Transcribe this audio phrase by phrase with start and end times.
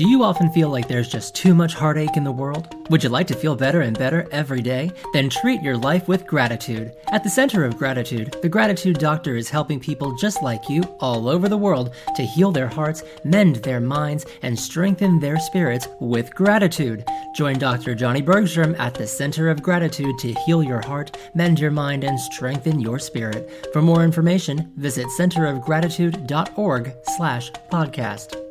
[0.00, 2.74] Do you often feel like there's just too much heartache in the world?
[2.88, 4.90] Would you like to feel better and better every day?
[5.12, 6.94] Then treat your life with gratitude.
[7.08, 11.28] At the center of gratitude, the Gratitude Doctor is helping people just like you all
[11.28, 16.34] over the world to heal their hearts, mend their minds, and strengthen their spirits with
[16.34, 17.04] gratitude.
[17.34, 17.94] Join Dr.
[17.94, 22.18] Johnny Bergstrom at the Center of Gratitude to heal your heart, mend your mind, and
[22.18, 23.68] strengthen your spirit.
[23.74, 28.49] For more information, visit centerofgratitude.org slash podcast.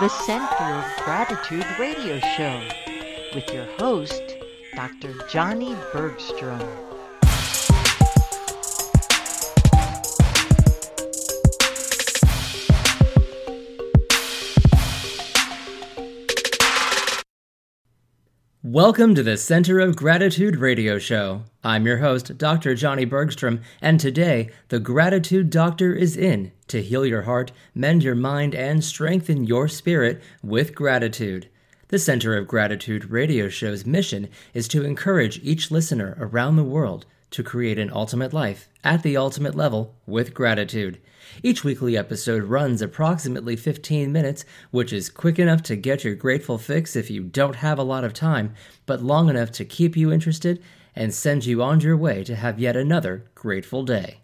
[0.00, 2.62] The Center of Gratitude radio show
[3.34, 4.22] with your host,
[4.76, 5.12] Dr.
[5.28, 6.87] Johnny Bergstrom.
[18.78, 21.42] Welcome to the Center of Gratitude radio show.
[21.64, 22.76] I'm your host, Dr.
[22.76, 28.14] Johnny Bergstrom, and today the Gratitude Doctor is in to heal your heart, mend your
[28.14, 31.48] mind, and strengthen your spirit with gratitude.
[31.88, 37.04] The Center of Gratitude radio show's mission is to encourage each listener around the world
[37.30, 40.98] to create an ultimate life at the ultimate level with gratitude.
[41.42, 46.58] Each weekly episode runs approximately 15 minutes, which is quick enough to get your grateful
[46.58, 48.54] fix if you don't have a lot of time,
[48.86, 50.62] but long enough to keep you interested
[50.96, 54.20] and send you on your way to have yet another grateful day.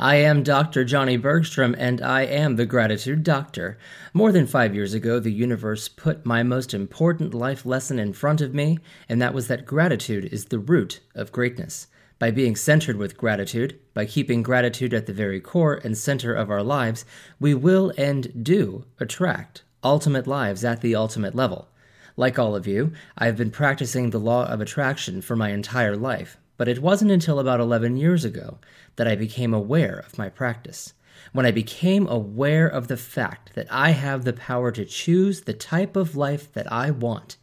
[0.00, 0.84] I am Dr.
[0.84, 3.78] Johnny Bergstrom, and I am the Gratitude Doctor.
[4.12, 8.40] More than five years ago, the universe put my most important life lesson in front
[8.40, 8.78] of me,
[9.08, 11.88] and that was that gratitude is the root of greatness.
[12.18, 16.50] By being centered with gratitude, by keeping gratitude at the very core and center of
[16.50, 17.04] our lives,
[17.38, 21.68] we will and do attract ultimate lives at the ultimate level.
[22.16, 25.96] Like all of you, I have been practicing the law of attraction for my entire
[25.96, 28.58] life, but it wasn't until about 11 years ago
[28.96, 30.94] that I became aware of my practice.
[31.32, 35.52] When I became aware of the fact that I have the power to choose the
[35.52, 37.36] type of life that I want,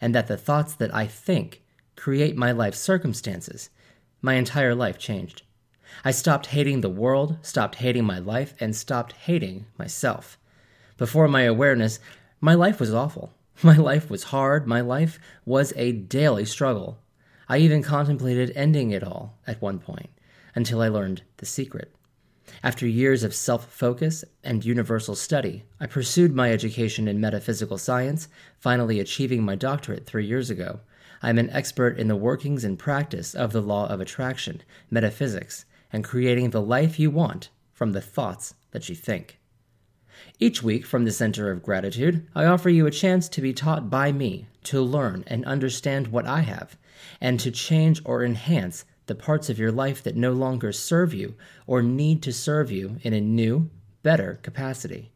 [0.00, 1.62] and that the thoughts that I think
[1.96, 3.70] create my life circumstances
[4.22, 5.42] my entire life changed.
[6.04, 10.38] I stopped hating the world, stopped hating my life, and stopped hating myself.
[10.96, 11.98] Before my awareness,
[12.40, 13.34] my life was awful.
[13.62, 14.66] My life was hard.
[14.66, 16.98] My life was a daily struggle.
[17.46, 20.08] I even contemplated ending it all at one point
[20.54, 21.92] until I learned the secret.
[22.62, 28.28] After years of self focus and universal study, I pursued my education in metaphysical science,
[28.58, 30.80] finally achieving my doctorate three years ago.
[31.22, 36.04] I'm an expert in the workings and practice of the law of attraction, metaphysics, and
[36.04, 39.38] creating the life you want from the thoughts that you think.
[40.38, 43.90] Each week from the Center of Gratitude, I offer you a chance to be taught
[43.90, 46.76] by me to learn and understand what I have,
[47.20, 51.34] and to change or enhance the parts of your life that no longer serve you
[51.66, 53.68] or need to serve you in a new,
[54.04, 55.10] better capacity.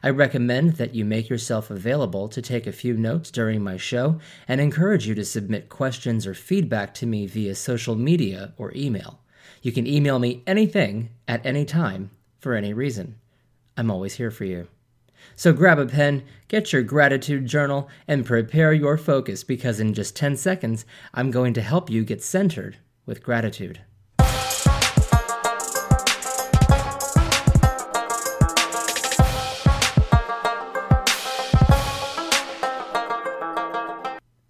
[0.00, 4.20] I recommend that you make yourself available to take a few notes during my show
[4.46, 9.18] and encourage you to submit questions or feedback to me via social media or email.
[9.60, 13.16] You can email me anything at any time for any reason.
[13.76, 14.68] I'm always here for you.
[15.34, 20.14] So grab a pen, get your gratitude journal, and prepare your focus because in just
[20.14, 22.76] 10 seconds, I'm going to help you get centered
[23.06, 23.80] with gratitude.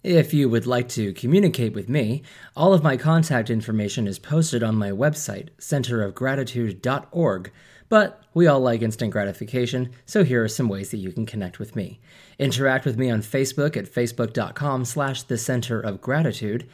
[0.03, 2.23] If you would like to communicate with me,
[2.57, 7.51] all of my contact information is posted on my website, centerofgratitude.org.
[7.87, 11.57] But we all like instant gratification, so here are some ways that you can connect
[11.57, 12.01] with me.
[12.37, 16.67] Interact with me on Facebook at facebook.com slash the center of gratitude,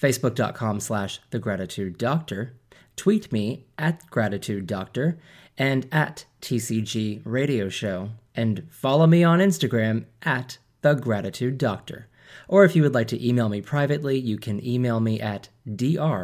[0.00, 2.54] facebook.com slash the gratitude doctor,
[2.96, 5.18] tweet me at gratitude doctor,
[5.58, 12.08] and at TCG radio show, and follow me on Instagram at the gratitude doctor.
[12.48, 16.14] Or if you would like to email me privately, you can email me at dr.gratitude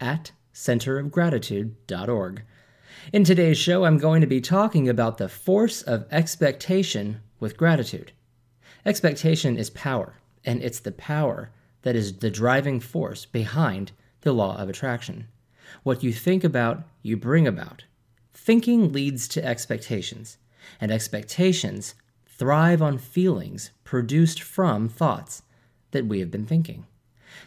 [0.00, 2.42] at centerofgratitude.org.
[3.12, 8.12] In today's show, I'm going to be talking about the force of expectation with gratitude.
[8.84, 11.50] Expectation is power, and it's the power
[11.86, 13.92] that is the driving force behind
[14.22, 15.28] the law of attraction.
[15.84, 17.84] What you think about, you bring about.
[18.34, 20.36] Thinking leads to expectations,
[20.80, 21.94] and expectations
[22.26, 25.44] thrive on feelings produced from thoughts
[25.92, 26.86] that we have been thinking.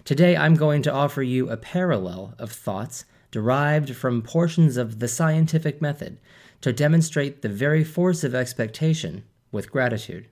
[0.06, 5.10] Today, I'm going to offer you a parallel of thoughts derived from portions of the
[5.10, 6.18] scientific method
[6.62, 10.28] to demonstrate the very force of expectation with gratitude.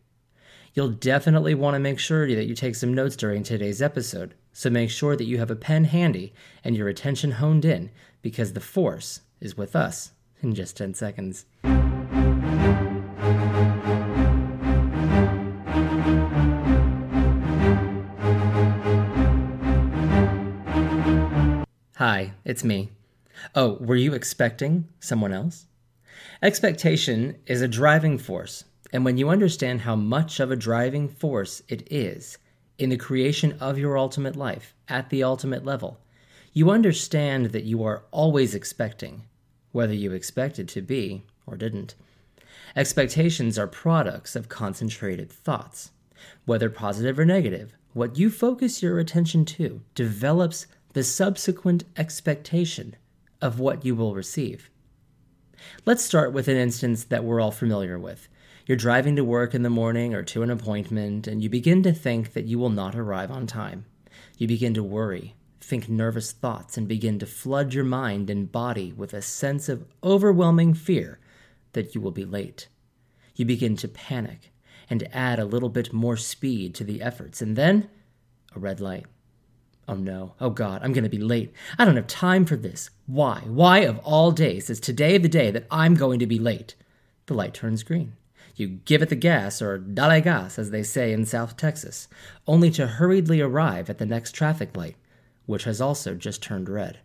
[0.77, 4.69] You'll definitely want to make sure that you take some notes during today's episode, so
[4.69, 7.89] make sure that you have a pen handy and your attention honed in
[8.21, 10.11] because the force is with us
[10.43, 11.45] in just 10 seconds.
[21.95, 22.91] Hi, it's me.
[23.55, 25.65] Oh, were you expecting someone else?
[26.43, 31.61] Expectation is a driving force, and when you understand how much of a driving force
[31.67, 32.37] it is
[32.77, 35.99] in the creation of your ultimate life at the ultimate level,
[36.53, 39.23] you understand that you are always expecting,
[39.71, 41.95] whether you expected to be or didn't.
[42.75, 45.91] Expectations are products of concentrated thoughts.
[46.45, 52.95] Whether positive or negative, what you focus your attention to develops the subsequent expectation
[53.41, 54.69] of what you will receive.
[55.85, 58.27] Let's start with an instance that we're all familiar with.
[58.67, 61.93] You're driving to work in the morning or to an appointment, and you begin to
[61.93, 63.85] think that you will not arrive on time.
[64.37, 68.91] You begin to worry, think nervous thoughts, and begin to flood your mind and body
[68.91, 71.17] with a sense of overwhelming fear
[71.71, 72.67] that you will be late.
[73.37, 74.51] You begin to panic
[74.89, 77.89] and add a little bit more speed to the efforts, and then
[78.53, 79.05] a red light.
[79.87, 81.53] Oh no, oh God, I'm gonna be late.
[81.79, 82.89] I don't have time for this.
[83.05, 83.43] Why?
[83.45, 86.75] Why of all days is today the day that I'm going to be late?
[87.27, 88.17] The light turns green.
[88.57, 92.07] You give it the gas, or dale gas, as they say in South Texas,
[92.47, 94.95] only to hurriedly arrive at the next traffic light,
[95.45, 96.99] which has also just turned red.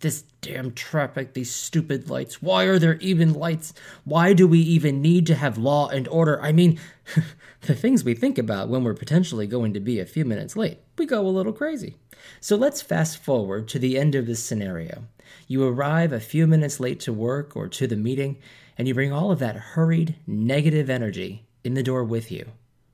[0.00, 2.42] This damn traffic, these stupid lights.
[2.42, 3.74] Why are there even lights?
[4.04, 6.42] Why do we even need to have law and order?
[6.42, 6.80] I mean,
[7.62, 10.78] the things we think about when we're potentially going to be a few minutes late,
[10.98, 11.96] we go a little crazy.
[12.40, 15.04] So let's fast forward to the end of this scenario.
[15.46, 18.38] You arrive a few minutes late to work or to the meeting,
[18.78, 22.52] and you bring all of that hurried, negative energy in the door with you,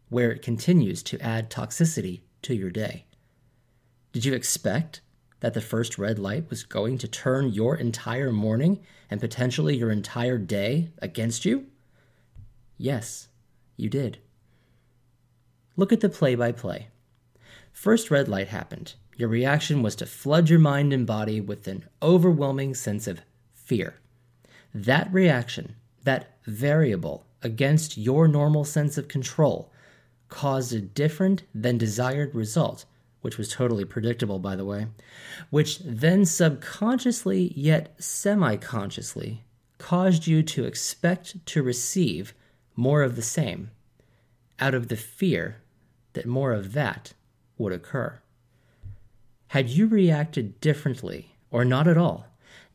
[0.09, 3.05] where it continues to add toxicity to your day.
[4.13, 5.03] Did you expect
[5.41, 9.91] that the first red light was going to turn your entire morning and potentially your
[9.91, 11.67] entire day against you?
[12.79, 13.29] Yes,
[13.77, 14.19] you did.
[15.77, 16.89] Look at the play by play.
[17.73, 18.95] First red light happened.
[19.17, 23.21] Your reaction was to flood your mind and body with an overwhelming sense of
[23.53, 23.97] fear.
[24.75, 29.71] That reaction, that variable against your normal sense of control,
[30.29, 32.85] caused a different than desired result,
[33.21, 34.89] which was totally predictable, by the way,
[35.51, 39.45] which then subconsciously yet semi consciously
[39.79, 42.35] caused you to expect to receive
[42.75, 43.71] more of the same
[44.59, 45.63] out of the fear
[46.15, 47.13] that more of that
[47.59, 48.21] would occur.
[49.49, 52.27] Had you reacted differently, or not at all,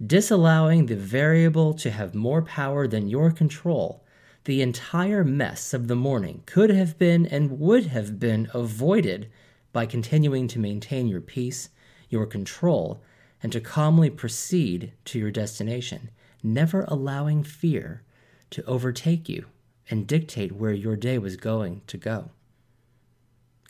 [0.06, 4.04] disallowing the variable to have more power than your control,
[4.46, 9.30] the entire mess of the morning could have been and would have been avoided
[9.74, 11.70] by continuing to maintain your peace,
[12.10, 13.04] your control,
[13.44, 16.10] and to calmly proceed to your destination,
[16.42, 18.04] never allowing fear
[18.50, 19.46] to overtake you
[19.90, 22.32] and dictate where your day was going to go.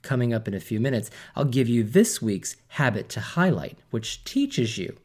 [0.01, 4.24] Coming up in a few minutes, I'll give you this week's habit to highlight, which
[4.24, 4.95] teaches you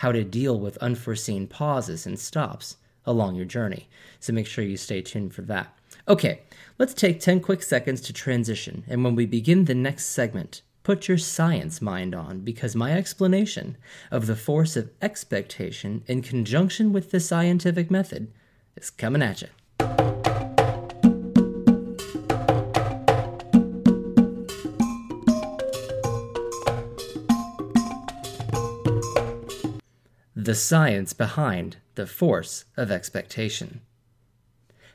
[0.00, 3.86] how to deal with unforeseen pauses and stops along your journey.
[4.18, 5.76] So make sure you stay tuned for that.
[6.08, 6.40] Okay,
[6.78, 11.06] let's take 10 quick seconds to transition, and when we begin the next segment, put
[11.06, 13.76] your science mind on because my explanation
[14.10, 18.32] of the force of expectation in conjunction with the scientific method
[18.76, 19.48] is coming at you.
[30.50, 33.82] The science behind the force of expectation.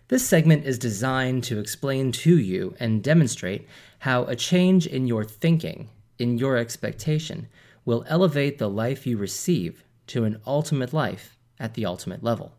[0.10, 3.66] This segment is designed to explain to you and demonstrate
[4.00, 5.88] how a change in your thinking,
[6.20, 7.48] in your expectation,
[7.86, 12.52] will elevate the life you receive to an ultimate life at the ultimate level.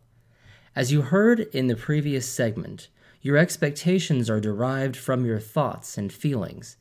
[0.75, 2.89] As you heard in the previous segment,
[3.21, 6.79] your expectations are derived from your thoughts and feelings.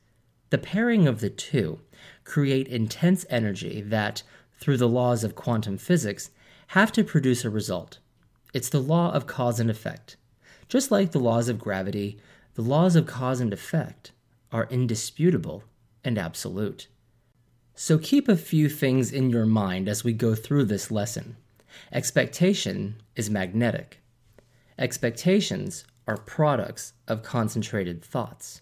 [0.50, 1.81] The pairing of the two
[2.24, 4.24] create intense energy that,
[4.60, 6.30] through the laws of quantum physics,
[6.68, 8.00] have to produce a result.
[8.54, 10.16] It's the law of cause and effect.
[10.68, 12.18] Just like the laws of gravity,
[12.56, 14.12] the laws of cause and effect
[14.52, 15.64] are indisputable
[16.04, 16.88] and absolute.
[17.76, 21.36] So keep a few things in your mind as we go through this lesson.
[21.92, 24.00] Expectation is magnetic.
[24.80, 28.62] Expectations are products of concentrated thoughts.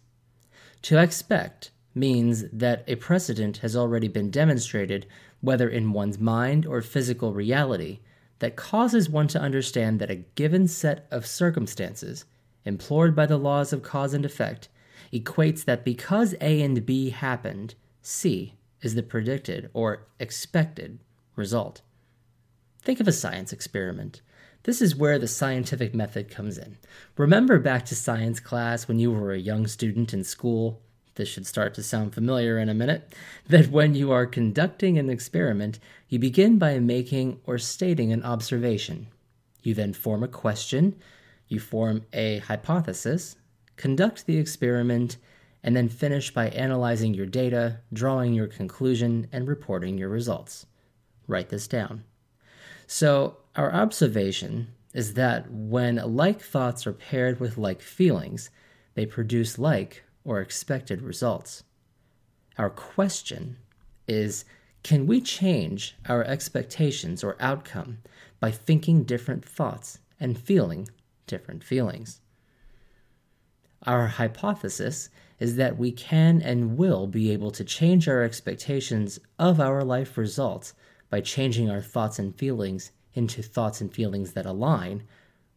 [0.84, 5.06] To expect means that a precedent has already been demonstrated,
[5.42, 8.00] whether in one's mind or physical reality,
[8.40, 12.26] that causes one to understand that a given set of circumstances,
[12.66, 14.70] implored by the laws of cause and effect,
[15.14, 21.00] equates that because A and B happened, C is the predicted or expected
[21.36, 21.82] result.
[22.82, 24.22] Think of a science experiment.
[24.64, 26.78] This is where the scientific method comes in.
[27.18, 30.82] Remember back to science class when you were a young student in school?
[31.15, 33.13] This should start to sound familiar in a minute.
[33.48, 35.79] That when you are conducting an experiment,
[36.10, 39.08] you begin by making or stating an observation.
[39.62, 40.96] You then form a question,
[41.48, 43.36] you form a hypothesis,
[43.75, 45.17] conduct the experiment,
[45.63, 50.65] and then finish by analyzing your data, drawing your conclusion, and reporting your results.
[51.27, 52.03] Write this down.
[52.86, 58.50] So, our observation is that when like thoughts are paired with like feelings,
[58.96, 61.63] they produce like or expected results.
[62.58, 63.58] Our question
[64.08, 64.46] is
[64.84, 68.00] can we change our expectations or outcome
[68.39, 70.89] by thinking different thoughts and feeling
[71.25, 72.20] different feelings?
[73.86, 79.60] Our hypothesis is that we can and will be able to change our expectations of
[79.60, 80.74] our life results
[81.10, 85.03] by changing our thoughts and feelings into thoughts and feelings that align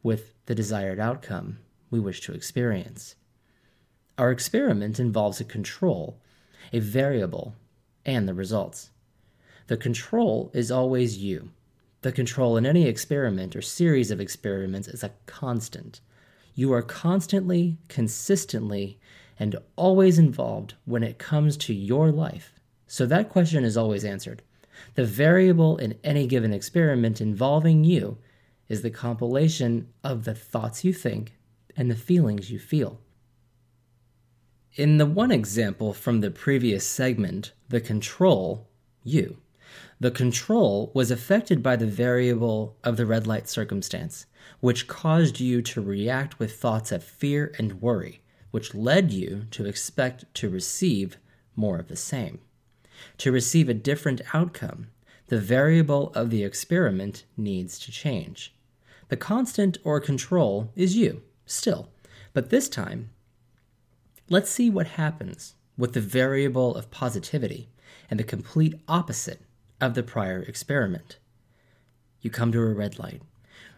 [0.02, 1.58] with the desired outcome
[1.90, 3.16] we wish to experience.
[4.18, 6.18] Our experiment involves a control,
[6.72, 7.54] a variable,
[8.06, 8.90] and the results.
[9.66, 11.50] The control is always you.
[12.00, 16.00] The control in any experiment or series of experiments is a constant.
[16.54, 18.98] You are constantly, consistently,
[19.38, 22.54] and always involved when it comes to your life.
[22.86, 24.40] So that question is always answered.
[24.94, 28.16] The variable in any given experiment involving you
[28.68, 31.34] is the compilation of the thoughts you think
[31.76, 33.00] and the feelings you feel.
[34.76, 38.68] In the one example from the previous segment, the control,
[39.02, 39.38] you,
[39.98, 44.26] the control was affected by the variable of the red light circumstance,
[44.60, 49.64] which caused you to react with thoughts of fear and worry, which led you to
[49.64, 51.16] expect to receive
[51.54, 52.40] more of the same.
[53.16, 54.88] To receive a different outcome,
[55.28, 58.54] the variable of the experiment needs to change.
[59.08, 61.88] The constant or control is you, still,
[62.34, 63.08] but this time,
[64.28, 67.68] let's see what happens with the variable of positivity
[68.10, 69.40] and the complete opposite
[69.80, 71.18] of the prior experiment.
[72.20, 73.22] You come to a red light.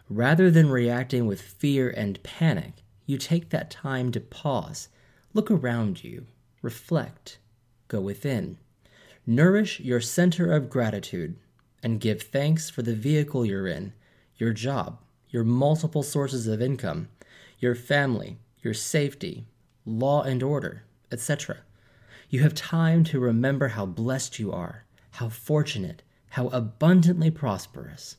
[0.09, 2.73] Rather than reacting with fear and panic,
[3.05, 4.87] you take that time to pause,
[5.33, 6.25] look around you,
[6.61, 7.37] reflect,
[7.87, 8.57] go within.
[9.27, 11.35] Nourish your center of gratitude
[11.83, 13.93] and give thanks for the vehicle you're in,
[14.37, 17.09] your job, your multiple sources of income,
[17.59, 19.45] your family, your safety,
[19.85, 21.57] law and order, etc.
[22.29, 28.17] You have time to remember how blessed you are, how fortunate, how abundantly prosperous.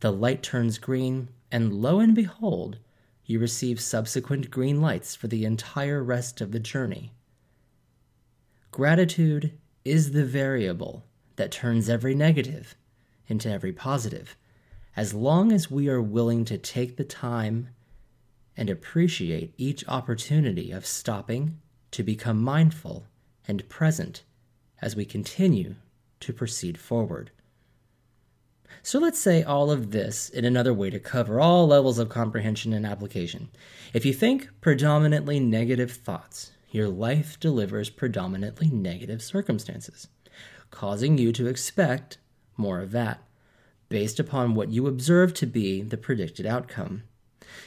[0.00, 2.78] The light turns green, and lo and behold,
[3.24, 7.12] you receive subsequent green lights for the entire rest of the journey.
[8.70, 9.52] Gratitude
[9.84, 11.04] is the variable
[11.36, 12.76] that turns every negative
[13.28, 14.36] into every positive,
[14.96, 17.68] as long as we are willing to take the time
[18.56, 21.58] and appreciate each opportunity of stopping
[21.90, 23.06] to become mindful
[23.46, 24.22] and present
[24.80, 25.74] as we continue
[26.20, 27.30] to proceed forward.
[28.82, 32.72] So let's say all of this in another way to cover all levels of comprehension
[32.72, 33.48] and application.
[33.92, 40.08] If you think predominantly negative thoughts, your life delivers predominantly negative circumstances,
[40.70, 42.18] causing you to expect
[42.56, 43.22] more of that,
[43.88, 47.04] based upon what you observe to be the predicted outcome.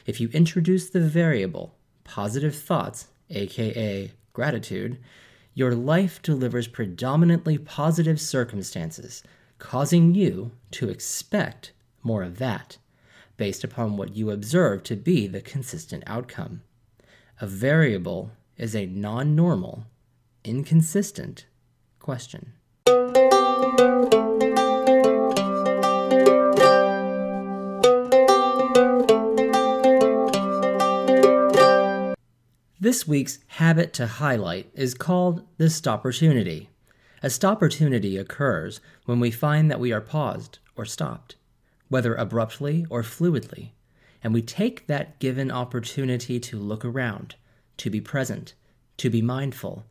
[0.05, 4.97] If you introduce the variable positive thoughts, aka gratitude,
[5.53, 9.23] your life delivers predominantly positive circumstances,
[9.57, 12.77] causing you to expect more of that,
[13.37, 16.61] based upon what you observe to be the consistent outcome.
[17.41, 19.85] A variable is a non normal,
[20.43, 21.45] inconsistent
[21.99, 22.53] question.
[32.89, 36.69] This week's habit to highlight is called the stopportunity.
[37.21, 41.35] A stopportunity occurs when we find that we are paused or stopped,
[41.89, 43.73] whether abruptly or fluidly,
[44.23, 47.35] and we take that given opportunity to look around,
[47.77, 48.55] to be present,
[48.97, 49.85] to be mindful,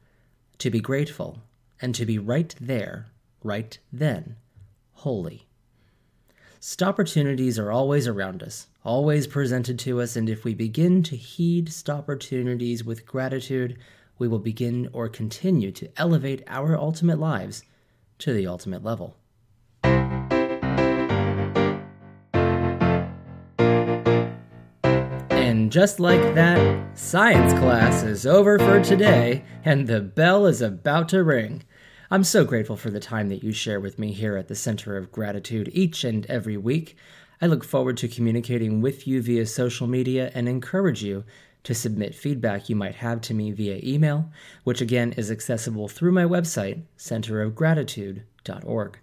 [0.59, 1.39] to be grateful,
[1.81, 3.13] and to be right there,
[3.45, 4.35] right then,
[4.95, 5.47] holy.
[6.61, 11.69] Stopportunities are always around us, always presented to us, and if we begin to heed
[11.69, 13.79] stopportunities with gratitude,
[14.19, 17.63] we will begin or continue to elevate our ultimate lives
[18.19, 19.17] to the ultimate level.
[25.31, 31.09] And just like that, science class is over for today, and the bell is about
[31.11, 31.63] to ring.
[32.11, 34.97] I'm so grateful for the time that you share with me here at the Center
[34.97, 36.97] of Gratitude each and every week.
[37.39, 41.25] I look forward to communicating with you via social media and encourage you
[41.65, 44.31] to submit feedback you might have to me via email,
[44.65, 48.99] which again is accessible through my website, centerofgratitude.org.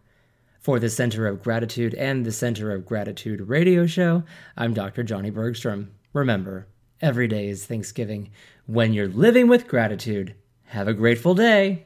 [0.60, 4.24] For the Center of Gratitude and the Center of Gratitude radio show,
[4.58, 5.04] I'm Dr.
[5.04, 5.92] Johnny Bergstrom.
[6.12, 6.66] Remember,
[7.02, 8.32] every day is Thanksgiving.
[8.66, 10.34] When you're living with gratitude,
[10.64, 11.86] have a grateful day.